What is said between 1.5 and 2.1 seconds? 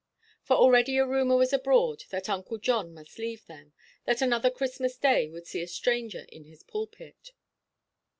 abroad